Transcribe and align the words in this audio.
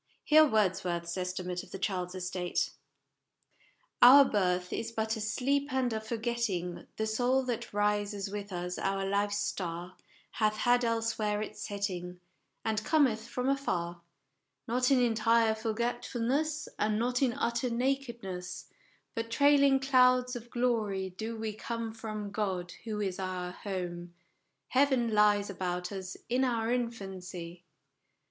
Hear 0.23 0.47
Wordsworth's 0.47 1.15
estimate 1.15 1.61
of 1.61 1.69
the 1.69 1.77
child's 1.77 2.15
estate: 2.15 2.71
"Our 4.01 4.25
birth 4.25 4.73
is 4.73 4.91
but 4.91 5.15
a 5.15 5.21
sleep 5.21 5.71
and 5.71 5.93
a 5.93 6.01
forgetting: 6.01 6.87
The 6.97 7.05
soul 7.05 7.43
that 7.43 7.71
rises 7.71 8.31
with 8.31 8.51
us, 8.51 8.79
our 8.79 9.05
life's 9.05 9.37
star, 9.37 9.95
Hath 10.31 10.55
had 10.57 10.83
elsewhere 10.83 11.43
its 11.43 11.61
setting, 11.61 12.19
And 12.65 12.83
cometh 12.83 13.27
from 13.27 13.47
afar; 13.47 14.01
Not 14.67 14.89
in 14.89 14.99
entire 14.99 15.53
forgetfulness, 15.53 16.67
And 16.79 16.97
not 16.97 17.21
in 17.21 17.33
utter 17.33 17.69
nakedness, 17.69 18.69
But 19.13 19.29
trailing 19.29 19.79
clouds 19.79 20.35
of 20.35 20.49
glory 20.49 21.11
do 21.11 21.37
we 21.37 21.53
come 21.53 21.93
From 21.93 22.31
God, 22.31 22.71
who 22.85 23.01
is 23.01 23.19
our 23.19 23.51
home: 23.51 24.15
Heaven 24.69 25.13
lies 25.13 25.51
about 25.51 25.91
us 25.91 26.17
in 26.27 26.43
our 26.43 26.71
infancy 26.71 27.65